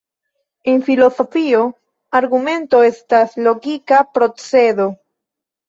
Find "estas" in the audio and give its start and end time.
2.89-3.39